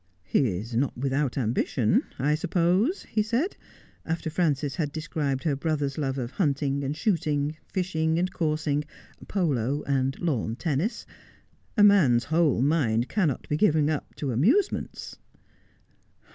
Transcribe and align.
'He 0.23 0.57
is 0.57 0.75
not 0.75 0.97
without 0.97 1.37
ambition, 1.37 2.01
I 2.17 2.33
suppose?' 2.33 3.03
he 3.13 3.21
said, 3.21 3.55
after 4.03 4.31
Frances 4.31 4.77
had 4.77 4.91
described 4.91 5.43
her 5.43 5.55
brother's 5.55 5.95
love 5.95 6.17
of 6.17 6.31
hunting 6.31 6.83
and 6.83 6.97
shooting, 6.97 7.55
fishing 7.67 8.17
and 8.17 8.33
coursing, 8.33 8.83
polo 9.27 9.83
and 9.83 10.19
lawn 10.19 10.55
tennis.' 10.55 11.05
A 11.77 11.83
man's 11.83 12.23
whole 12.23 12.63
mind 12.63 13.09
cannot 13.09 13.47
be 13.47 13.57
given 13.57 13.91
up 13.91 14.15
to 14.15 14.31
amusements.' 14.31 15.19